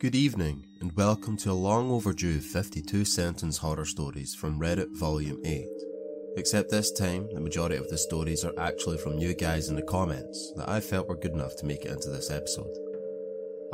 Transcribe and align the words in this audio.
Good 0.00 0.14
evening, 0.14 0.64
and 0.80 0.96
welcome 0.96 1.36
to 1.36 1.50
a 1.50 1.52
long 1.52 1.90
overdue 1.90 2.40
52 2.40 3.04
sentence 3.04 3.58
horror 3.58 3.84
stories 3.84 4.34
from 4.34 4.58
Reddit 4.58 4.98
Volume 4.98 5.38
8. 5.44 5.66
Except 6.38 6.70
this 6.70 6.90
time, 6.90 7.28
the 7.34 7.40
majority 7.42 7.76
of 7.76 7.86
the 7.90 7.98
stories 7.98 8.42
are 8.42 8.58
actually 8.58 8.96
from 8.96 9.18
you 9.18 9.34
guys 9.34 9.68
in 9.68 9.76
the 9.76 9.82
comments 9.82 10.54
that 10.56 10.70
I 10.70 10.80
felt 10.80 11.06
were 11.06 11.18
good 11.18 11.32
enough 11.32 11.54
to 11.58 11.66
make 11.66 11.84
it 11.84 11.90
into 11.90 12.08
this 12.08 12.30
episode. 12.30 12.74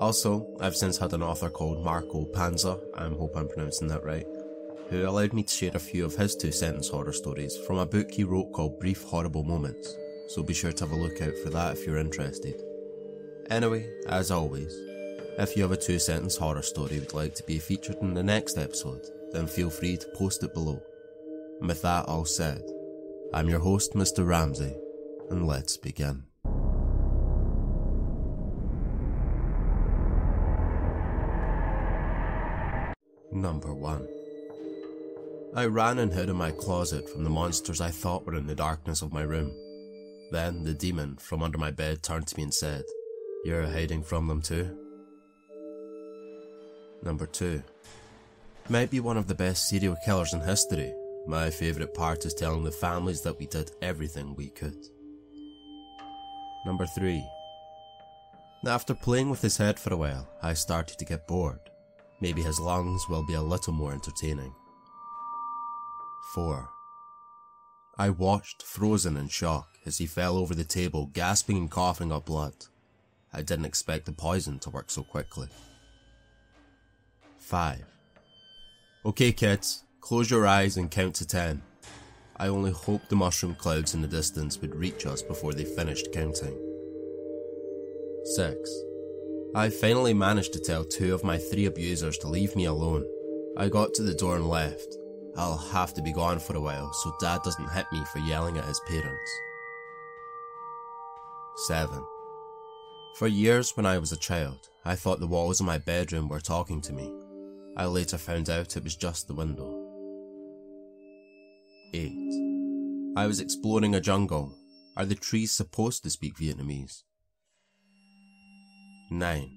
Also, 0.00 0.52
I've 0.58 0.74
since 0.74 0.98
had 0.98 1.12
an 1.12 1.22
author 1.22 1.48
called 1.48 1.84
Marko 1.84 2.24
Panza, 2.24 2.80
I 2.96 3.04
hope 3.04 3.36
I'm 3.36 3.46
pronouncing 3.46 3.86
that 3.86 4.02
right, 4.02 4.26
who 4.90 5.08
allowed 5.08 5.32
me 5.32 5.44
to 5.44 5.54
share 5.54 5.70
a 5.74 5.78
few 5.78 6.04
of 6.04 6.16
his 6.16 6.34
two 6.34 6.50
sentence 6.50 6.88
horror 6.88 7.12
stories 7.12 7.56
from 7.68 7.78
a 7.78 7.86
book 7.86 8.10
he 8.10 8.24
wrote 8.24 8.52
called 8.52 8.80
Brief 8.80 9.00
Horrible 9.04 9.44
Moments, 9.44 9.94
so 10.26 10.42
be 10.42 10.54
sure 10.54 10.72
to 10.72 10.84
have 10.86 10.92
a 10.92 11.00
look 11.00 11.22
out 11.22 11.38
for 11.44 11.50
that 11.50 11.76
if 11.76 11.86
you're 11.86 11.98
interested. 11.98 12.60
Anyway, 13.48 13.88
as 14.08 14.32
always, 14.32 14.76
if 15.38 15.54
you 15.54 15.62
have 15.62 15.72
a 15.72 15.76
two 15.76 15.98
sentence 15.98 16.36
horror 16.36 16.62
story 16.62 16.94
you'd 16.94 17.12
like 17.12 17.34
to 17.34 17.42
be 17.42 17.58
featured 17.58 17.96
in 18.00 18.14
the 18.14 18.22
next 18.22 18.56
episode, 18.56 19.02
then 19.32 19.46
feel 19.46 19.68
free 19.68 19.96
to 19.96 20.08
post 20.14 20.42
it 20.42 20.54
below. 20.54 20.80
And 21.60 21.68
with 21.68 21.82
that 21.82 22.06
all 22.06 22.24
said, 22.24 22.62
I'm 23.34 23.48
your 23.48 23.60
host, 23.60 23.92
Mr. 23.92 24.26
Ramsay, 24.26 24.74
and 25.30 25.46
let's 25.46 25.76
begin. 25.76 26.24
Number 33.32 33.74
1 33.74 34.08
I 35.54 35.66
ran 35.66 35.98
and 35.98 36.12
hid 36.12 36.30
in 36.30 36.36
my 36.36 36.50
closet 36.50 37.10
from 37.10 37.24
the 37.24 37.30
monsters 37.30 37.82
I 37.82 37.90
thought 37.90 38.24
were 38.24 38.36
in 38.36 38.46
the 38.46 38.54
darkness 38.54 39.02
of 39.02 39.12
my 39.12 39.22
room. 39.22 39.52
Then 40.32 40.64
the 40.64 40.74
demon 40.74 41.16
from 41.16 41.42
under 41.42 41.58
my 41.58 41.70
bed 41.70 42.02
turned 42.02 42.26
to 42.28 42.36
me 42.36 42.44
and 42.44 42.54
said, 42.54 42.84
You're 43.44 43.66
hiding 43.66 44.02
from 44.02 44.28
them 44.28 44.40
too? 44.40 44.85
Number 47.02 47.26
2 47.26 47.62
Might 48.68 48.90
be 48.90 49.00
one 49.00 49.16
of 49.16 49.26
the 49.26 49.34
best 49.34 49.68
serial 49.68 49.96
killers 50.04 50.32
in 50.32 50.40
history. 50.40 50.92
My 51.26 51.50
favourite 51.50 51.94
part 51.94 52.24
is 52.24 52.34
telling 52.34 52.64
the 52.64 52.72
families 52.72 53.22
that 53.22 53.38
we 53.38 53.46
did 53.46 53.70
everything 53.82 54.34
we 54.34 54.48
could. 54.48 54.76
Number 56.64 56.86
3 56.86 57.24
After 58.66 58.94
playing 58.94 59.30
with 59.30 59.42
his 59.42 59.56
head 59.56 59.78
for 59.78 59.92
a 59.92 59.96
while, 59.96 60.28
I 60.42 60.54
started 60.54 60.98
to 60.98 61.04
get 61.04 61.28
bored. 61.28 61.60
Maybe 62.20 62.42
his 62.42 62.58
lungs 62.58 63.08
will 63.08 63.26
be 63.26 63.34
a 63.34 63.42
little 63.42 63.72
more 63.72 63.92
entertaining. 63.92 64.54
4. 66.34 66.68
I 67.98 68.10
watched, 68.10 68.62
frozen 68.62 69.16
in 69.16 69.28
shock, 69.28 69.68
as 69.86 69.98
he 69.98 70.06
fell 70.06 70.36
over 70.36 70.54
the 70.54 70.64
table, 70.64 71.10
gasping 71.12 71.56
and 71.56 71.70
coughing 71.70 72.12
up 72.12 72.26
blood. 72.26 72.66
I 73.32 73.42
didn't 73.42 73.66
expect 73.66 74.06
the 74.06 74.12
poison 74.12 74.58
to 74.60 74.70
work 74.70 74.90
so 74.90 75.02
quickly. 75.02 75.48
5. 77.46 77.84
Okay, 79.04 79.30
kids, 79.30 79.84
close 80.00 80.28
your 80.28 80.48
eyes 80.48 80.76
and 80.76 80.90
count 80.90 81.14
to 81.14 81.24
10. 81.24 81.62
I 82.38 82.48
only 82.48 82.72
hoped 82.72 83.08
the 83.08 83.14
mushroom 83.14 83.54
clouds 83.54 83.94
in 83.94 84.02
the 84.02 84.08
distance 84.08 84.60
would 84.60 84.74
reach 84.74 85.06
us 85.06 85.22
before 85.22 85.52
they 85.54 85.64
finished 85.64 86.12
counting. 86.12 86.58
6. 88.34 88.70
I 89.54 89.70
finally 89.70 90.12
managed 90.12 90.54
to 90.54 90.58
tell 90.58 90.84
two 90.84 91.14
of 91.14 91.22
my 91.22 91.38
three 91.38 91.66
abusers 91.66 92.18
to 92.18 92.26
leave 92.26 92.56
me 92.56 92.64
alone. 92.64 93.06
I 93.56 93.68
got 93.68 93.94
to 93.94 94.02
the 94.02 94.12
door 94.12 94.34
and 94.34 94.48
left. 94.48 94.96
I'll 95.36 95.56
have 95.56 95.94
to 95.94 96.02
be 96.02 96.12
gone 96.12 96.40
for 96.40 96.56
a 96.56 96.60
while 96.60 96.92
so 96.94 97.14
dad 97.20 97.42
doesn't 97.44 97.70
hit 97.70 97.86
me 97.92 98.02
for 98.12 98.18
yelling 98.18 98.58
at 98.58 98.64
his 98.64 98.80
parents. 98.88 99.30
7. 101.68 102.04
For 103.14 103.28
years 103.28 103.76
when 103.76 103.86
I 103.86 103.98
was 103.98 104.10
a 104.10 104.16
child, 104.16 104.68
I 104.84 104.96
thought 104.96 105.20
the 105.20 105.28
walls 105.28 105.60
of 105.60 105.66
my 105.66 105.78
bedroom 105.78 106.28
were 106.28 106.40
talking 106.40 106.80
to 106.80 106.92
me. 106.92 107.12
I 107.76 107.84
later 107.84 108.16
found 108.16 108.48
out 108.48 108.76
it 108.76 108.84
was 108.84 108.96
just 108.96 109.28
the 109.28 109.34
window. 109.34 109.82
8. 111.92 113.14
I 113.16 113.26
was 113.26 113.40
exploring 113.40 113.94
a 113.94 114.00
jungle. 114.00 114.54
Are 114.96 115.04
the 115.04 115.14
trees 115.14 115.52
supposed 115.52 116.02
to 116.02 116.10
speak 116.10 116.36
Vietnamese? 116.36 117.02
9. 119.10 119.50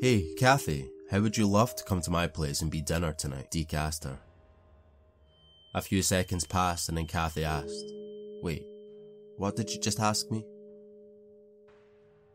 Hey, 0.00 0.34
Kathy, 0.38 0.90
how 1.10 1.20
would 1.20 1.36
you 1.36 1.46
love 1.46 1.76
to 1.76 1.84
come 1.84 2.00
to 2.00 2.10
my 2.10 2.26
place 2.26 2.62
and 2.62 2.70
be 2.70 2.80
dinner 2.80 3.12
tonight? 3.12 3.50
Deke 3.50 3.74
asked 3.74 4.04
her. 4.04 4.18
A 5.74 5.82
few 5.82 6.02
seconds 6.02 6.46
passed 6.46 6.88
and 6.88 6.96
then 6.96 7.06
Kathy 7.06 7.44
asked, 7.44 7.84
Wait, 8.42 8.66
what 9.36 9.54
did 9.54 9.70
you 9.70 9.78
just 9.78 10.00
ask 10.00 10.30
me? 10.30 10.44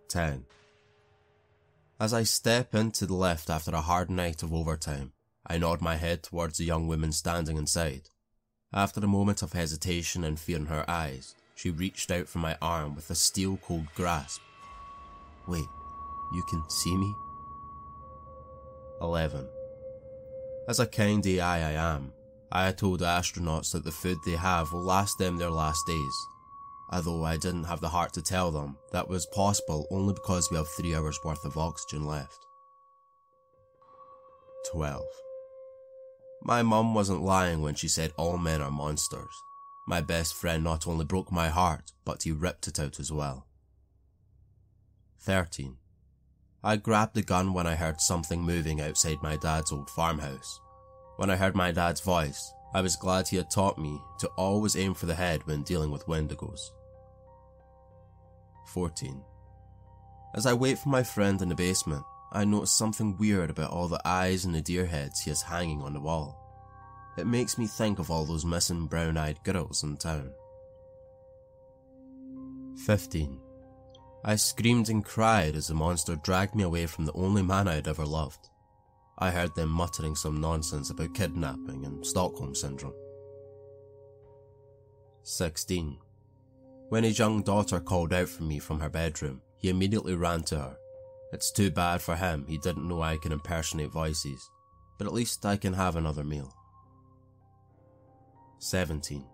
10. 0.09 0.45
As 1.99 2.13
I 2.13 2.23
step 2.23 2.75
into 2.75 3.07
the 3.07 3.15
lift 3.15 3.49
after 3.49 3.71
a 3.71 3.81
hard 3.81 4.11
night 4.11 4.43
of 4.43 4.53
overtime, 4.53 5.13
I 5.47 5.57
nod 5.57 5.81
my 5.81 5.95
head 5.95 6.21
towards 6.21 6.59
the 6.59 6.63
young 6.63 6.87
woman 6.87 7.11
standing 7.11 7.57
inside. 7.57 8.11
After 8.71 8.99
a 8.99 9.07
moment 9.07 9.41
of 9.41 9.53
hesitation 9.53 10.23
and 10.23 10.39
fear 10.39 10.57
in 10.57 10.67
her 10.67 10.87
eyes, 10.87 11.33
she 11.55 11.71
reached 11.71 12.11
out 12.11 12.27
for 12.27 12.37
my 12.37 12.55
arm 12.61 12.93
with 12.93 13.09
a 13.09 13.15
steel 13.15 13.57
cold 13.63 13.87
grasp. 13.95 14.41
Wait, 15.47 15.65
you 16.33 16.43
can 16.47 16.63
see 16.69 16.95
me? 16.95 17.15
11. 19.01 19.47
As 20.67 20.79
a 20.79 20.85
kind 20.85 21.25
AI 21.25 21.69
I 21.69 21.95
am, 21.95 22.13
I 22.51 22.65
had 22.65 22.77
told 22.77 23.01
astronauts 23.01 23.71
that 23.71 23.83
the 23.83 23.91
food 23.91 24.19
they 24.23 24.35
have 24.35 24.71
will 24.71 24.83
last 24.83 25.17
them 25.17 25.37
their 25.37 25.49
last 25.49 25.87
days. 25.87 26.27
Although 26.89 27.25
I 27.25 27.37
didn't 27.37 27.65
have 27.65 27.81
the 27.81 27.89
heart 27.89 28.13
to 28.13 28.21
tell 28.21 28.51
them 28.51 28.77
that 28.91 29.09
was 29.09 29.25
possible 29.25 29.87
only 29.91 30.13
because 30.13 30.49
we 30.49 30.57
have 30.57 30.67
three 30.69 30.95
hours 30.95 31.19
worth 31.23 31.43
of 31.43 31.57
oxygen 31.57 32.05
left. 32.05 32.39
12. 34.71 35.03
My 36.43 36.61
mum 36.61 36.93
wasn't 36.93 37.23
lying 37.23 37.61
when 37.61 37.75
she 37.75 37.87
said 37.87 38.13
all 38.17 38.37
men 38.37 38.61
are 38.61 38.71
monsters. 38.71 39.43
My 39.87 40.01
best 40.01 40.33
friend 40.33 40.63
not 40.63 40.87
only 40.87 41.05
broke 41.05 41.31
my 41.31 41.49
heart, 41.49 41.91
but 42.05 42.23
he 42.23 42.31
ripped 42.31 42.67
it 42.67 42.79
out 42.79 42.99
as 42.99 43.11
well. 43.11 43.47
13. 45.19 45.77
I 46.63 46.77
grabbed 46.77 47.15
the 47.15 47.21
gun 47.21 47.53
when 47.53 47.67
I 47.67 47.75
heard 47.75 48.01
something 48.01 48.41
moving 48.41 48.81
outside 48.81 49.21
my 49.21 49.35
dad's 49.37 49.71
old 49.71 49.89
farmhouse. 49.89 50.59
When 51.17 51.29
I 51.29 51.35
heard 51.35 51.55
my 51.55 51.71
dad's 51.71 52.01
voice, 52.01 52.51
I 52.73 52.81
was 52.81 52.95
glad 52.95 53.27
he 53.27 53.37
had 53.37 53.49
taught 53.49 53.77
me 53.77 54.01
to 54.19 54.27
always 54.37 54.75
aim 54.75 54.93
for 54.93 55.05
the 55.05 55.15
head 55.15 55.45
when 55.45 55.63
dealing 55.63 55.91
with 55.91 56.05
wendigos. 56.07 56.71
14. 58.67 59.23
As 60.35 60.45
I 60.45 60.53
wait 60.53 60.77
for 60.77 60.89
my 60.89 61.03
friend 61.03 61.41
in 61.41 61.49
the 61.49 61.55
basement, 61.55 62.03
I 62.31 62.45
notice 62.45 62.71
something 62.71 63.17
weird 63.17 63.49
about 63.49 63.71
all 63.71 63.87
the 63.87 64.01
eyes 64.05 64.45
and 64.45 64.53
the 64.53 64.61
deer 64.61 64.85
heads 64.85 65.21
he 65.21 65.29
has 65.31 65.41
hanging 65.41 65.81
on 65.81 65.93
the 65.93 66.01
wall. 66.01 66.43
It 67.17 67.25
makes 67.25 67.57
me 67.57 67.65
think 67.65 67.99
of 67.99 68.11
all 68.11 68.25
those 68.25 68.45
missing 68.45 68.85
brown 68.85 69.17
eyed 69.17 69.43
girls 69.43 69.83
in 69.83 69.97
town. 69.97 70.31
15. 72.85 73.39
I 74.23 74.35
screamed 74.35 74.89
and 74.89 75.03
cried 75.03 75.55
as 75.55 75.67
the 75.67 75.73
monster 75.73 76.15
dragged 76.17 76.53
me 76.53 76.63
away 76.63 76.85
from 76.85 77.05
the 77.05 77.13
only 77.13 77.41
man 77.41 77.67
I 77.67 77.75
had 77.75 77.87
ever 77.87 78.05
loved. 78.05 78.49
I 79.17 79.31
heard 79.31 79.55
them 79.55 79.69
muttering 79.69 80.15
some 80.15 80.39
nonsense 80.39 80.91
about 80.91 81.15
kidnapping 81.15 81.85
and 81.85 82.05
Stockholm 82.05 82.53
Syndrome. 82.53 82.93
16. 85.23 85.97
When 86.89 87.03
his 87.03 87.19
young 87.19 87.41
daughter 87.41 87.79
called 87.79 88.13
out 88.13 88.29
for 88.29 88.43
me 88.43 88.59
from 88.59 88.79
her 88.79 88.89
bedroom, 88.89 89.41
he 89.57 89.69
immediately 89.69 90.15
ran 90.15 90.43
to 90.43 90.57
her. 90.57 90.77
It's 91.33 91.51
too 91.51 91.69
bad 91.69 92.01
for 92.01 92.15
him 92.15 92.45
he 92.47 92.57
didn't 92.57 92.87
know 92.87 93.01
I 93.01 93.17
can 93.17 93.33
impersonate 93.33 93.91
voices, 93.91 94.49
but 94.97 95.05
at 95.07 95.13
least 95.13 95.45
I 95.45 95.57
can 95.57 95.73
have 95.73 95.95
another 95.95 96.23
meal. 96.23 96.53
17. 98.59 99.25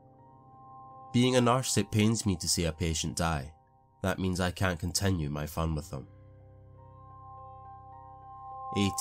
Being 1.13 1.35
a 1.35 1.41
nurse, 1.41 1.77
it 1.77 1.91
pains 1.91 2.25
me 2.25 2.35
to 2.37 2.47
see 2.47 2.65
a 2.65 2.71
patient 2.71 3.15
die. 3.15 3.53
That 4.01 4.17
means 4.17 4.39
I 4.39 4.49
can't 4.49 4.79
continue 4.79 5.29
my 5.29 5.45
fun 5.45 5.75
with 5.75 5.91
them. 5.91 6.07
18. 8.75 8.91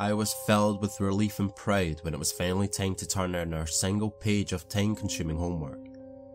I 0.00 0.12
was 0.12 0.34
filled 0.46 0.82
with 0.82 1.00
relief 1.00 1.38
and 1.38 1.54
pride 1.54 2.00
when 2.02 2.14
it 2.14 2.18
was 2.18 2.32
finally 2.32 2.66
time 2.66 2.96
to 2.96 3.06
turn 3.06 3.36
in 3.36 3.54
our 3.54 3.66
single 3.66 4.10
page 4.10 4.52
of 4.52 4.68
time 4.68 4.96
consuming 4.96 5.36
homework, 5.36 5.78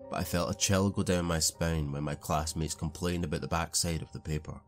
but 0.10 0.20
I 0.20 0.24
felt 0.24 0.52
a 0.52 0.58
chill 0.58 0.90
go 0.90 1.04
down 1.04 1.26
my 1.26 1.40
spine 1.40 1.92
when 1.92 2.04
my 2.04 2.16
classmates 2.16 2.76
complained 2.76 3.24
about 3.24 3.42
the 3.42 3.48
backside 3.48 4.02
of 4.02 4.12
the 4.12 4.20
paper. 4.20 4.60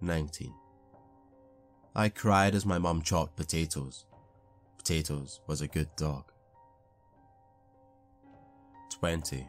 19. 0.00 0.54
I 1.94 2.08
cried 2.08 2.54
as 2.54 2.66
my 2.66 2.78
mum 2.78 3.02
chopped 3.02 3.36
potatoes. 3.36 4.04
Potatoes 4.78 5.40
was 5.46 5.60
a 5.60 5.68
good 5.68 5.88
dog. 5.96 6.30
20. 8.98 9.48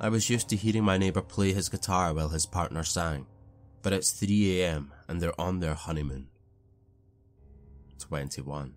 I 0.00 0.08
was 0.08 0.30
used 0.30 0.48
to 0.50 0.56
hearing 0.56 0.84
my 0.84 0.98
neighbour 0.98 1.22
play 1.22 1.52
his 1.52 1.68
guitar 1.68 2.14
while 2.14 2.28
his 2.28 2.46
partner 2.46 2.84
sang 2.84 3.26
but 3.86 3.92
it's 3.92 4.10
3am 4.10 4.88
and 5.06 5.20
they're 5.20 5.40
on 5.40 5.60
their 5.60 5.74
honeymoon. 5.74 6.26
21. 8.00 8.74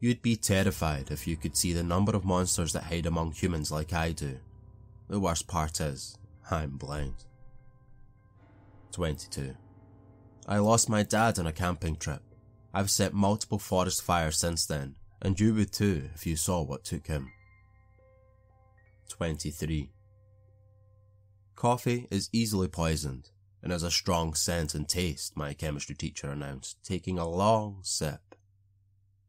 You'd 0.00 0.22
be 0.22 0.36
terrified 0.36 1.10
if 1.10 1.26
you 1.26 1.36
could 1.36 1.56
see 1.56 1.72
the 1.72 1.82
number 1.82 2.14
of 2.14 2.24
monsters 2.24 2.72
that 2.72 2.84
hide 2.84 3.06
among 3.06 3.32
humans 3.32 3.70
like 3.70 3.92
I 3.92 4.12
do. 4.12 4.38
The 5.08 5.20
worst 5.20 5.46
part 5.46 5.80
is, 5.80 6.18
I'm 6.50 6.76
blind. 6.76 7.24
22. 8.92 9.54
I 10.46 10.58
lost 10.58 10.88
my 10.88 11.02
dad 11.02 11.38
on 11.38 11.46
a 11.46 11.52
camping 11.52 11.96
trip. 11.96 12.22
I've 12.72 12.90
set 12.90 13.14
multiple 13.14 13.58
forest 13.58 14.02
fires 14.02 14.36
since 14.36 14.66
then, 14.66 14.96
and 15.22 15.38
you 15.38 15.54
would 15.54 15.72
too 15.72 16.10
if 16.14 16.26
you 16.26 16.36
saw 16.36 16.62
what 16.62 16.84
took 16.84 17.06
him. 17.06 17.32
23. 19.08 19.90
Coffee 21.54 22.06
is 22.10 22.28
easily 22.32 22.68
poisoned 22.68 23.30
and 23.62 23.72
has 23.72 23.82
a 23.82 23.90
strong 23.90 24.34
scent 24.34 24.74
and 24.74 24.88
taste, 24.88 25.36
my 25.36 25.54
chemistry 25.54 25.94
teacher 25.94 26.28
announced, 26.28 26.76
taking 26.84 27.18
a 27.18 27.28
long 27.28 27.78
sip. 27.82 28.33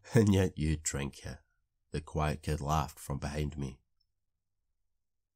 And 0.14 0.34
yet 0.34 0.58
you 0.58 0.78
drink 0.82 1.26
it, 1.26 1.38
the 1.92 2.02
quiet 2.02 2.44
kid 2.44 2.62
laughed 2.62 3.00
from 3.00 3.18
behind 3.18 3.58
me. 3.58 3.80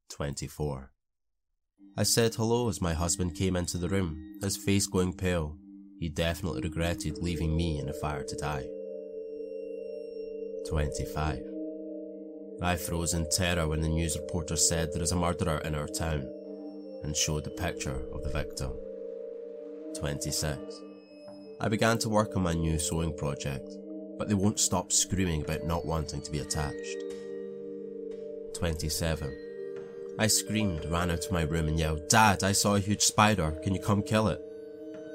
24. 0.09 0.91
I 1.97 2.03
said 2.03 2.35
hello 2.35 2.69
as 2.69 2.81
my 2.81 2.93
husband 2.93 3.35
came 3.35 3.55
into 3.55 3.77
the 3.77 3.89
room, 3.89 4.37
his 4.41 4.57
face 4.57 4.87
going 4.87 5.13
pale. 5.13 5.57
He 5.99 6.07
definitely 6.07 6.61
regretted 6.61 7.17
leaving 7.17 7.57
me 7.57 7.79
in 7.79 7.87
the 7.87 7.93
fire 7.93 8.23
to 8.23 8.35
die. 8.37 8.65
25. 10.69 11.39
I 12.61 12.75
froze 12.75 13.13
in 13.13 13.29
terror 13.29 13.67
when 13.67 13.81
the 13.81 13.89
news 13.89 14.17
reporter 14.17 14.55
said 14.55 14.93
there 14.93 15.03
is 15.03 15.11
a 15.11 15.15
murderer 15.15 15.59
in 15.59 15.75
our 15.75 15.87
town 15.87 16.25
and 17.03 17.15
showed 17.15 17.43
the 17.43 17.51
picture 17.51 18.01
of 18.13 18.23
the 18.23 18.29
victim. 18.29 18.71
26. 19.97 20.59
I 21.59 21.67
began 21.67 21.97
to 21.99 22.09
work 22.09 22.35
on 22.35 22.43
my 22.43 22.53
new 22.53 22.79
sewing 22.79 23.15
project, 23.15 23.67
but 24.19 24.27
they 24.27 24.35
won't 24.35 24.59
stop 24.59 24.91
screaming 24.91 25.41
about 25.41 25.63
not 25.63 25.85
wanting 25.85 26.21
to 26.21 26.31
be 26.31 26.39
attached. 26.39 26.97
27. 28.53 29.35
I 30.19 30.27
screamed, 30.27 30.83
ran 30.85 31.09
out 31.09 31.25
of 31.25 31.31
my 31.31 31.43
room 31.43 31.69
and 31.69 31.79
yelled, 31.79 32.09
Dad, 32.09 32.43
I 32.43 32.51
saw 32.51 32.75
a 32.75 32.79
huge 32.79 33.01
spider, 33.01 33.51
can 33.63 33.73
you 33.73 33.79
come 33.79 34.03
kill 34.03 34.27
it? 34.27 34.41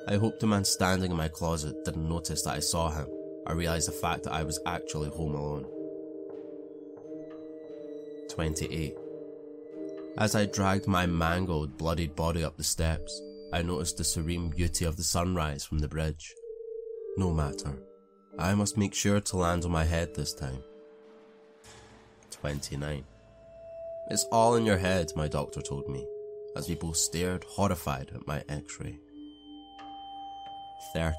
I 0.09 0.17
hoped 0.17 0.41
the 0.41 0.47
man 0.47 0.65
standing 0.65 1.11
in 1.11 1.17
my 1.17 1.29
closet 1.29 1.85
didn't 1.85 2.09
notice 2.09 2.43
that 2.43 2.55
I 2.55 2.61
saw 2.61 2.91
him, 2.91 3.07
or 3.47 3.55
realised 3.55 3.89
the 3.89 3.93
fact 3.93 4.25
that 4.25 4.33
I 4.33 4.43
was 4.43 4.59
actually 4.65 5.11
home 5.11 5.35
alone. 5.35 5.67
28. 8.31 8.97
As 10.17 10.35
I 10.35 10.47
dragged 10.47 10.87
my 10.87 11.05
mangled, 11.05 11.77
bloodied 11.77 12.17
body 12.17 12.43
up 12.43 12.57
the 12.57 12.65
steps, 12.65 13.21
I 13.53 13.61
noticed 13.61 13.99
the 13.99 14.05
serene 14.05 14.49
beauty 14.49 14.87
of 14.87 14.97
the 14.97 15.05
sunrise 15.05 15.65
from 15.65 15.81
the 15.81 15.89
bridge. 15.89 16.35
No 17.19 17.33
matter. 17.33 17.77
I 18.39 18.55
must 18.55 18.77
make 18.77 18.95
sure 18.95 19.21
to 19.21 19.37
land 19.37 19.65
on 19.65 19.71
my 19.71 19.85
head 19.85 20.15
this 20.15 20.35
time. 20.35 20.63
29. 22.33 23.05
It's 24.11 24.25
all 24.33 24.57
in 24.57 24.67
your 24.67 24.77
head, 24.77 25.13
my 25.15 25.29
doctor 25.29 25.63
told 25.63 25.89
me, 25.89 26.05
as 26.57 26.69
we 26.69 26.75
both 26.75 26.97
stared 26.97 27.45
horrified 27.45 28.11
at 28.15 28.27
my 28.27 28.43
x 28.49 28.81
ray. 28.81 28.99
30. 30.95 31.15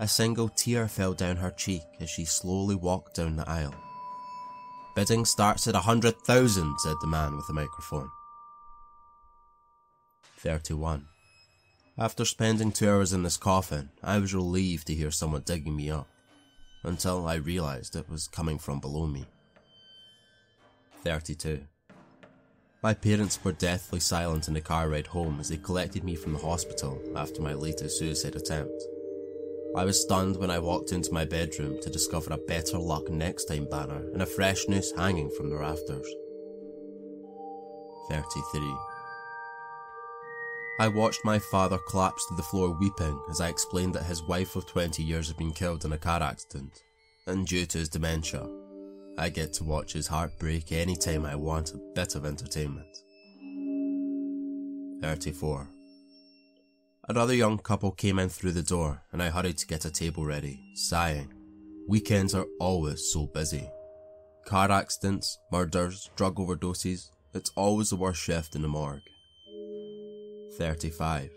A 0.00 0.08
single 0.08 0.48
tear 0.48 0.88
fell 0.88 1.14
down 1.14 1.36
her 1.36 1.52
cheek 1.52 1.84
as 2.00 2.10
she 2.10 2.24
slowly 2.24 2.74
walked 2.74 3.14
down 3.14 3.36
the 3.36 3.48
aisle. 3.48 3.74
Bidding 4.96 5.24
starts 5.24 5.68
at 5.68 5.76
a 5.76 5.80
hundred 5.80 6.16
thousand, 6.22 6.74
said 6.80 6.96
the 7.00 7.06
man 7.06 7.36
with 7.36 7.46
the 7.46 7.52
microphone. 7.52 8.10
31. 10.38 11.06
After 11.96 12.24
spending 12.24 12.72
two 12.72 12.90
hours 12.90 13.12
in 13.12 13.22
this 13.22 13.36
coffin, 13.36 13.88
I 14.02 14.18
was 14.18 14.34
relieved 14.34 14.88
to 14.88 14.94
hear 14.94 15.12
someone 15.12 15.42
digging 15.42 15.76
me 15.76 15.90
up, 15.90 16.08
until 16.82 17.28
I 17.28 17.36
realised 17.36 17.94
it 17.94 18.10
was 18.10 18.26
coming 18.26 18.58
from 18.58 18.80
below 18.80 19.06
me. 19.06 19.26
32. 21.04 21.60
My 22.82 22.94
parents 22.94 23.38
were 23.44 23.52
deathly 23.52 24.00
silent 24.00 24.48
in 24.48 24.54
the 24.54 24.60
car 24.60 24.88
ride 24.88 25.06
home 25.06 25.38
as 25.38 25.50
they 25.50 25.56
collected 25.56 26.02
me 26.02 26.16
from 26.16 26.32
the 26.32 26.40
hospital 26.40 27.00
after 27.14 27.40
my 27.40 27.54
latest 27.54 28.00
suicide 28.00 28.34
attempt. 28.34 28.82
I 29.76 29.84
was 29.84 30.02
stunned 30.02 30.36
when 30.36 30.50
I 30.50 30.58
walked 30.58 30.90
into 30.90 31.12
my 31.12 31.24
bedroom 31.24 31.80
to 31.80 31.90
discover 31.90 32.32
a 32.34 32.38
better 32.38 32.76
luck 32.76 33.08
next 33.08 33.44
time 33.44 33.68
banner 33.70 34.02
and 34.12 34.20
a 34.20 34.26
fresh 34.26 34.66
noose 34.66 34.92
hanging 34.96 35.30
from 35.30 35.48
the 35.48 35.56
rafters. 35.56 36.08
33. 38.10 38.93
I 40.80 40.88
watched 40.88 41.24
my 41.24 41.38
father 41.38 41.78
collapse 41.88 42.26
to 42.26 42.34
the 42.34 42.42
floor 42.42 42.70
weeping 42.70 43.20
as 43.30 43.40
I 43.40 43.48
explained 43.48 43.94
that 43.94 44.02
his 44.02 44.24
wife 44.24 44.56
of 44.56 44.66
20 44.66 45.04
years 45.04 45.28
had 45.28 45.36
been 45.36 45.52
killed 45.52 45.84
in 45.84 45.92
a 45.92 45.98
car 45.98 46.20
accident, 46.20 46.82
and 47.28 47.46
due 47.46 47.64
to 47.66 47.78
his 47.78 47.88
dementia, 47.88 48.44
I 49.16 49.28
get 49.28 49.52
to 49.54 49.64
watch 49.64 49.92
his 49.92 50.08
heart 50.08 50.36
break 50.40 50.72
anytime 50.72 51.24
I 51.24 51.36
want 51.36 51.74
a 51.74 51.80
bit 51.94 52.16
of 52.16 52.26
entertainment. 52.26 52.88
34. 55.00 55.68
Another 57.08 57.34
young 57.34 57.58
couple 57.58 57.92
came 57.92 58.18
in 58.18 58.28
through 58.28 58.52
the 58.52 58.62
door, 58.62 59.02
and 59.12 59.22
I 59.22 59.30
hurried 59.30 59.58
to 59.58 59.68
get 59.68 59.84
a 59.84 59.92
table 59.92 60.24
ready, 60.24 60.60
sighing. 60.74 61.32
Weekends 61.86 62.34
are 62.34 62.46
always 62.58 63.12
so 63.12 63.26
busy. 63.26 63.70
Car 64.44 64.72
accidents, 64.72 65.38
murders, 65.52 66.10
drug 66.16 66.34
overdoses, 66.36 67.10
it's 67.32 67.50
always 67.54 67.90
the 67.90 67.96
worst 67.96 68.20
shift 68.20 68.56
in 68.56 68.62
the 68.62 68.68
morgue. 68.68 69.02
35. 70.56 71.30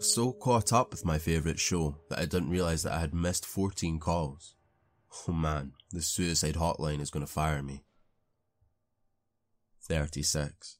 So 0.00 0.32
caught 0.32 0.72
up 0.72 0.90
with 0.90 1.04
my 1.04 1.18
favourite 1.18 1.58
show 1.58 1.96
that 2.08 2.18
I 2.18 2.24
didn't 2.24 2.50
realise 2.50 2.82
that 2.82 2.92
I 2.92 3.00
had 3.00 3.14
missed 3.14 3.46
14 3.46 3.98
calls. 3.98 4.54
Oh 5.26 5.32
man, 5.32 5.72
the 5.92 6.02
suicide 6.02 6.54
hotline 6.54 7.00
is 7.00 7.10
going 7.10 7.24
to 7.24 7.32
fire 7.32 7.62
me. 7.62 7.84
36. 9.82 10.78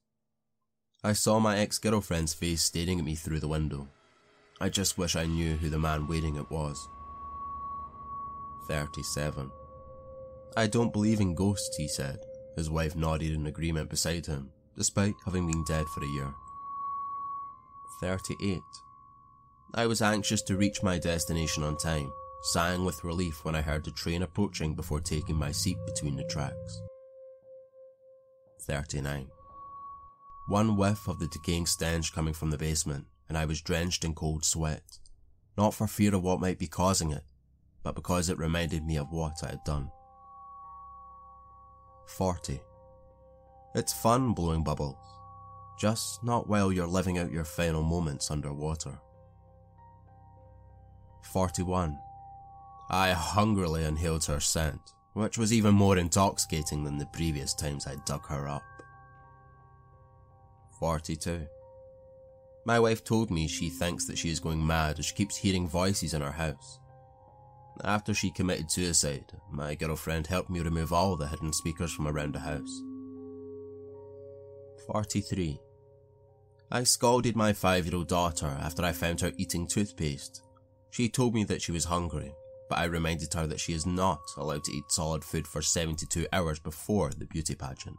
I 1.05 1.13
saw 1.13 1.39
my 1.39 1.59
ex-girlfriend's 1.59 2.35
face 2.35 2.63
staring 2.63 2.99
at 2.99 3.05
me 3.05 3.15
through 3.15 3.41
the 3.41 3.49
window. 3.49 3.89
I 4.61 4.69
just 4.69 4.99
wish 4.99 5.15
I 5.15 5.27
knew 5.27 5.57
who 5.57 5.71
the 5.71 5.79
man 5.79 6.09
waiting 6.09 6.37
it 6.37 6.51
was. 6.51 6.89
37. 8.67 9.51
I 10.57 10.67
don't 10.67 10.93
believe 10.93 11.21
in 11.21 11.35
ghosts, 11.35 11.77
he 11.77 11.87
said. 11.87 12.19
His 12.57 12.69
wife 12.69 12.97
nodded 12.97 13.33
in 13.33 13.47
agreement 13.47 13.91
beside 13.91 14.27
him, 14.27 14.51
despite 14.77 15.15
having 15.25 15.47
been 15.47 15.65
dead 15.65 15.87
for 15.95 16.03
a 16.03 16.09
year. 16.09 16.35
38. 18.01 18.61
I 19.75 19.87
was 19.87 20.01
anxious 20.01 20.43
to 20.43 20.57
reach 20.57 20.83
my 20.83 20.99
destination 20.99 21.63
on 21.63 21.77
time, 21.77 22.11
sighing 22.43 22.85
with 22.85 23.05
relief 23.05 23.45
when 23.45 23.55
I 23.55 23.61
heard 23.61 23.85
the 23.85 23.91
train 23.91 24.23
approaching 24.23 24.75
before 24.75 25.01
taking 25.01 25.37
my 25.37 25.53
seat 25.53 25.79
between 25.87 26.17
the 26.17 26.25
tracks. 26.25 26.83
39. 28.63 29.29
One 30.49 30.77
whiff 30.77 31.09
of 31.09 31.19
the 31.19 31.27
decaying 31.29 31.67
stench 31.67 32.15
coming 32.15 32.35
from 32.35 32.51
the 32.51 32.59
basement, 32.59 33.07
and 33.29 33.37
I 33.37 33.45
was 33.45 33.61
drenched 33.61 34.05
in 34.05 34.15
cold 34.15 34.45
sweat. 34.45 34.99
Not 35.57 35.75
for 35.75 35.87
fear 35.87 36.15
of 36.15 36.23
what 36.23 36.41
might 36.41 36.59
be 36.59 36.69
causing 36.69 37.11
it, 37.11 37.25
but 37.83 37.95
because 37.95 38.29
it 38.29 38.39
reminded 38.39 38.85
me 38.85 38.97
of 38.97 39.11
what 39.11 39.43
I 39.43 39.49
had 39.49 39.65
done. 39.65 39.91
40. 42.07 42.61
It's 43.75 43.93
fun 43.93 44.33
blowing 44.33 44.65
bubbles, 44.65 44.97
just 45.79 46.23
not 46.25 46.49
while 46.49 46.73
you're 46.73 46.87
living 46.87 47.19
out 47.19 47.31
your 47.31 47.45
final 47.45 47.83
moments 47.83 48.31
underwater. 48.31 48.99
41. 51.23 51.97
I 52.91 53.13
hungrily 53.13 53.85
inhaled 53.85 54.25
her 54.25 54.41
scent, 54.41 54.81
which 55.13 55.39
was 55.39 55.53
even 55.53 55.75
more 55.75 55.99
intoxicating 55.99 56.85
than 56.85 56.99
the 56.99 57.07
previous 57.07 57.55
times 57.55 57.87
I 57.87 57.97
dug 58.07 58.27
her 58.27 58.49
up. 58.49 58.63
42. 60.79 61.47
My 62.65 62.81
wife 62.81 63.05
told 63.05 63.31
me 63.31 63.47
she 63.47 63.69
thinks 63.69 64.07
that 64.07 64.19
she 64.19 64.31
is 64.31 64.41
going 64.41 64.67
mad 64.67 64.99
as 64.99 65.07
she 65.07 65.15
keeps 65.15 65.37
hearing 65.37 65.69
voices 65.69 66.15
in 66.15 66.23
her 66.23 66.33
house. 66.33 66.79
After 67.85 68.13
she 68.13 68.31
committed 68.31 68.71
suicide, 68.71 69.33
my 69.51 69.75
girlfriend 69.75 70.27
helped 70.27 70.51
me 70.51 70.61
remove 70.61 70.93
all 70.93 71.17
the 71.17 71.29
hidden 71.29 71.53
speakers 71.53 71.93
from 71.93 72.09
around 72.09 72.35
the 72.35 72.41
house. 72.41 72.83
43. 74.87 75.61
I 76.71 76.83
scolded 76.83 77.35
my 77.35 77.55
five 77.55 77.87
year 77.87 77.97
old 77.97 78.09
daughter 78.09 78.47
after 78.61 78.85
I 78.85 78.93
found 78.93 79.23
her 79.23 79.33
eating 79.39 79.67
toothpaste. 79.67 80.43
She 80.91 81.09
told 81.09 81.35
me 81.35 81.45
that 81.45 81.63
she 81.63 81.73
was 81.73 81.87
hungry, 81.87 82.35
but 82.69 82.79
I 82.79 82.85
reminded 82.85 83.33
her 83.33 83.47
that 83.47 83.61
she 83.61 83.73
is 83.73 83.87
not 83.87 84.21
allowed 84.37 84.65
to 84.65 84.73
eat 84.73 84.85
solid 84.91 85.25
food 85.25 85.47
for 85.47 85.63
72 85.63 86.27
hours 86.31 86.59
before 86.59 87.11
the 87.11 87.25
beauty 87.25 87.55
pageant. 87.55 87.97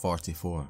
44. 0.00 0.68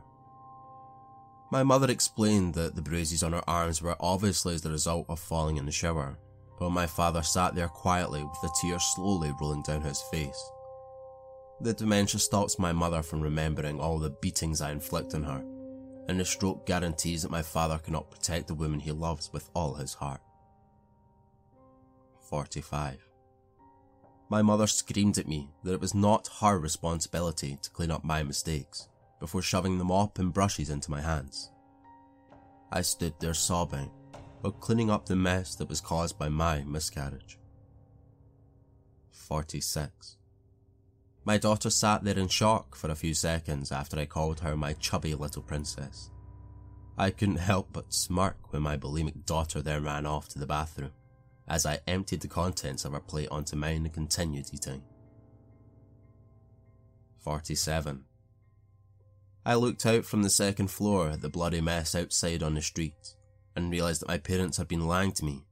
My 1.52 1.62
mother 1.62 1.90
explained 1.90 2.54
that 2.54 2.74
the 2.74 2.82
bruises 2.82 3.22
on 3.22 3.32
her 3.32 3.42
arms 3.46 3.82
were 3.82 3.96
obviously 4.00 4.54
as 4.54 4.62
the 4.62 4.70
result 4.70 5.04
of 5.10 5.20
falling 5.20 5.58
in 5.58 5.66
the 5.66 5.72
shower, 5.72 6.18
but 6.58 6.70
my 6.70 6.86
father 6.86 7.22
sat 7.22 7.54
there 7.54 7.68
quietly 7.68 8.24
with 8.24 8.40
the 8.40 8.54
tears 8.60 8.82
slowly 8.94 9.32
rolling 9.38 9.62
down 9.62 9.82
his 9.82 10.00
face. 10.10 10.50
The 11.60 11.74
dementia 11.74 12.20
stops 12.20 12.58
my 12.58 12.72
mother 12.72 13.02
from 13.02 13.20
remembering 13.20 13.80
all 13.80 13.98
the 13.98 14.10
beatings 14.10 14.60
I 14.60 14.72
inflict 14.72 15.14
on 15.14 15.22
her, 15.24 15.44
and 16.08 16.20
the 16.20 16.24
stroke 16.24 16.66
guarantees 16.66 17.22
that 17.22 17.30
my 17.30 17.42
father 17.42 17.78
cannot 17.78 18.10
protect 18.10 18.46
the 18.46 18.54
woman 18.54 18.80
he 18.80 18.92
loves 18.92 19.32
with 19.32 19.50
all 19.54 19.74
his 19.74 19.94
heart. 19.94 20.20
45. 22.28 22.98
My 24.28 24.42
mother 24.42 24.66
screamed 24.66 25.18
at 25.18 25.28
me 25.28 25.50
that 25.62 25.74
it 25.74 25.80
was 25.80 25.94
not 25.94 26.28
her 26.40 26.58
responsibility 26.58 27.58
to 27.62 27.70
clean 27.70 27.90
up 27.90 28.04
my 28.04 28.22
mistakes 28.22 28.88
before 29.20 29.42
shoving 29.42 29.78
the 29.78 29.84
mop 29.84 30.18
and 30.18 30.32
brushes 30.32 30.70
into 30.70 30.90
my 30.90 31.00
hands. 31.00 31.50
I 32.72 32.82
stood 32.82 33.14
there 33.20 33.34
sobbing, 33.34 33.90
while 34.40 34.52
cleaning 34.52 34.90
up 34.90 35.06
the 35.06 35.16
mess 35.16 35.54
that 35.56 35.68
was 35.68 35.80
caused 35.80 36.18
by 36.18 36.28
my 36.28 36.64
miscarriage. 36.64 37.38
46. 39.10 40.16
My 41.26 41.38
daughter 41.38 41.70
sat 41.70 42.04
there 42.04 42.18
in 42.18 42.28
shock 42.28 42.76
for 42.76 42.90
a 42.90 42.94
few 42.94 43.14
seconds 43.14 43.72
after 43.72 43.98
I 43.98 44.04
called 44.04 44.40
her 44.40 44.56
my 44.56 44.74
chubby 44.74 45.14
little 45.14 45.42
princess. 45.42 46.10
I 46.98 47.10
couldn't 47.10 47.36
help 47.36 47.70
but 47.72 47.94
smirk 47.94 48.52
when 48.52 48.62
my 48.62 48.76
bulimic 48.76 49.24
daughter 49.24 49.62
then 49.62 49.84
ran 49.84 50.04
off 50.04 50.28
to 50.28 50.38
the 50.38 50.46
bathroom, 50.46 50.92
as 51.48 51.64
I 51.64 51.80
emptied 51.86 52.20
the 52.20 52.28
contents 52.28 52.84
of 52.84 52.92
her 52.92 53.00
plate 53.00 53.28
onto 53.30 53.56
mine 53.56 53.84
and 53.84 53.92
continued 53.92 54.50
eating. 54.52 54.82
47. 57.20 58.04
I 59.46 59.54
looked 59.54 59.86
out 59.86 60.04
from 60.04 60.22
the 60.22 60.30
second 60.30 60.68
floor 60.70 61.08
at 61.08 61.22
the 61.22 61.30
bloody 61.30 61.62
mess 61.62 61.94
outside 61.94 62.42
on 62.42 62.54
the 62.54 62.62
street 62.62 63.14
and 63.56 63.70
realised 63.70 64.02
that 64.02 64.08
my 64.08 64.18
parents 64.18 64.58
had 64.58 64.68
been 64.68 64.86
lying 64.86 65.12
to 65.12 65.24
me. 65.24 65.46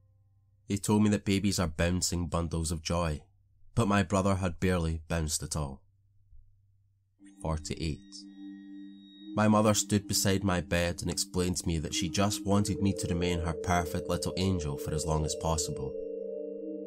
They 0.69 0.77
told 0.77 1.03
me 1.03 1.09
that 1.11 1.25
babies 1.25 1.59
are 1.59 1.67
bouncing 1.67 2.27
bundles 2.27 2.71
of 2.71 2.83
joy, 2.83 3.23
but 3.75 3.89
my 3.89 4.03
brother 4.03 4.37
had 4.37 4.61
barely 4.61 5.01
bounced 5.09 5.43
at 5.43 5.57
all. 5.57 5.81
48. 7.43 7.99
My 9.35 9.49
mother 9.49 9.73
stood 9.73 10.07
beside 10.07 10.45
my 10.45 10.61
bed 10.61 11.01
and 11.01 11.11
explained 11.11 11.57
to 11.57 11.67
me 11.67 11.79
that 11.79 11.95
she 11.95 12.11
just 12.11 12.45
wanted 12.45 12.83
me 12.83 12.93
to 12.93 13.09
remain 13.09 13.41
her 13.41 13.55
perfect 13.55 14.09
little 14.09 14.35
angel 14.37 14.77
for 14.77 14.93
as 14.93 15.07
long 15.07 15.25
as 15.25 15.35
possible. 15.37 15.93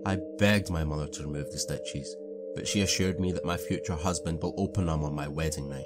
I 0.06 0.20
begged 0.38 0.70
my 0.70 0.84
mother 0.84 1.08
to 1.08 1.24
remove 1.24 1.51
the 1.51 1.58
stitches, 1.58 2.15
but 2.54 2.68
she 2.68 2.82
assured 2.82 3.20
me 3.20 3.32
that 3.32 3.46
my 3.46 3.58
future 3.58 3.96
husband 3.96 4.44
will 4.44 4.54
open 4.58 4.86
them 4.86 5.04
on 5.04 5.15
my 5.15 5.27
wedding 5.27 5.70
night. 5.70 5.84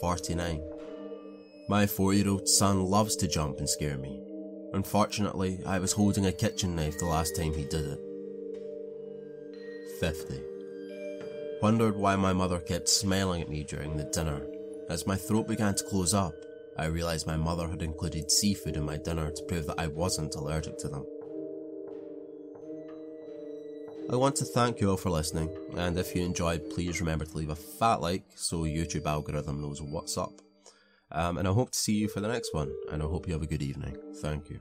49. 0.00 0.60
My 1.68 1.86
four 1.86 2.12
year 2.12 2.28
old 2.28 2.48
son 2.48 2.84
loves 2.84 3.14
to 3.16 3.28
jump 3.28 3.58
and 3.58 3.70
scare 3.70 3.96
me. 3.96 4.20
Unfortunately, 4.72 5.60
I 5.64 5.78
was 5.78 5.92
holding 5.92 6.26
a 6.26 6.32
kitchen 6.32 6.74
knife 6.74 6.98
the 6.98 7.06
last 7.06 7.36
time 7.36 7.54
he 7.54 7.64
did 7.64 7.86
it. 7.86 8.13
50. 10.00 10.40
Wondered 11.62 11.96
why 11.96 12.16
my 12.16 12.32
mother 12.32 12.58
kept 12.58 12.88
smiling 12.88 13.42
at 13.42 13.48
me 13.48 13.64
during 13.64 13.96
the 13.96 14.04
dinner. 14.04 14.42
As 14.88 15.06
my 15.06 15.16
throat 15.16 15.48
began 15.48 15.74
to 15.74 15.84
close 15.84 16.12
up, 16.12 16.34
I 16.76 16.86
realised 16.86 17.26
my 17.26 17.36
mother 17.36 17.68
had 17.68 17.82
included 17.82 18.30
seafood 18.30 18.76
in 18.76 18.84
my 18.84 18.96
dinner 18.96 19.30
to 19.30 19.42
prove 19.44 19.66
that 19.66 19.78
I 19.78 19.86
wasn't 19.86 20.34
allergic 20.34 20.78
to 20.78 20.88
them. 20.88 21.06
I 24.10 24.16
want 24.16 24.36
to 24.36 24.44
thank 24.44 24.80
you 24.80 24.90
all 24.90 24.98
for 24.98 25.08
listening, 25.08 25.48
and 25.76 25.96
if 25.96 26.14
you 26.14 26.22
enjoyed, 26.22 26.68
please 26.70 27.00
remember 27.00 27.24
to 27.24 27.36
leave 27.38 27.48
a 27.48 27.56
fat 27.56 28.02
like 28.02 28.24
so 28.36 28.64
YouTube 28.64 29.06
algorithm 29.06 29.62
knows 29.62 29.80
what's 29.80 30.18
up. 30.18 30.42
Um, 31.10 31.38
and 31.38 31.48
I 31.48 31.52
hope 31.52 31.70
to 31.70 31.78
see 31.78 31.94
you 31.94 32.08
for 32.08 32.20
the 32.20 32.28
next 32.28 32.52
one, 32.52 32.70
and 32.92 33.02
I 33.02 33.06
hope 33.06 33.26
you 33.26 33.32
have 33.32 33.42
a 33.42 33.46
good 33.46 33.62
evening. 33.62 33.96
Thank 34.20 34.50
you. 34.50 34.60